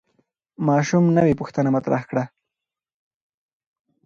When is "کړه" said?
2.09-2.23